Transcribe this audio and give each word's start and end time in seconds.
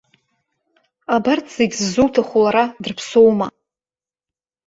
Абарҭ 1.15 1.45
зегь 1.55 1.75
ззуҭаху 1.81 2.41
лара 2.43 2.63
дрыԥсоума? 2.81 3.47